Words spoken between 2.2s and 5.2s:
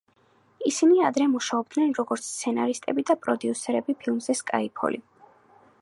სცენარისტები და პროდიუსერები ფილმზე სკაიფოლი.